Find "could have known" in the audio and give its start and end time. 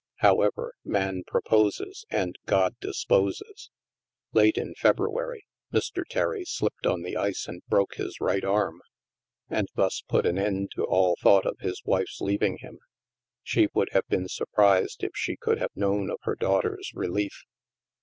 15.37-16.09